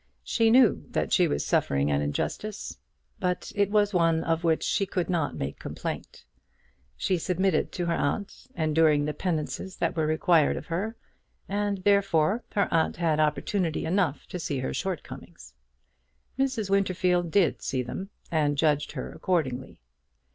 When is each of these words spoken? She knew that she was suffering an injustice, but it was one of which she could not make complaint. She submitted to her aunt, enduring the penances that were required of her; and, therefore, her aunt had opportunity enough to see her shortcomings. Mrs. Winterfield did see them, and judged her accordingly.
She 0.23 0.49
knew 0.49 0.85
that 0.93 1.13
she 1.13 1.27
was 1.27 1.45
suffering 1.45 1.91
an 1.91 2.01
injustice, 2.01 2.79
but 3.19 3.51
it 3.53 3.69
was 3.69 3.93
one 3.93 4.23
of 4.23 4.43
which 4.43 4.63
she 4.63 4.87
could 4.87 5.11
not 5.11 5.35
make 5.35 5.59
complaint. 5.59 6.25
She 6.97 7.19
submitted 7.19 7.71
to 7.73 7.85
her 7.85 7.93
aunt, 7.93 8.47
enduring 8.55 9.05
the 9.05 9.13
penances 9.13 9.75
that 9.77 9.95
were 9.95 10.07
required 10.07 10.57
of 10.57 10.65
her; 10.65 10.95
and, 11.47 11.83
therefore, 11.83 12.43
her 12.55 12.67
aunt 12.73 12.97
had 12.97 13.19
opportunity 13.19 13.85
enough 13.85 14.25
to 14.29 14.39
see 14.39 14.57
her 14.57 14.73
shortcomings. 14.73 15.53
Mrs. 16.39 16.67
Winterfield 16.71 17.29
did 17.29 17.61
see 17.61 17.83
them, 17.83 18.09
and 18.31 18.57
judged 18.57 18.93
her 18.93 19.11
accordingly. 19.13 19.81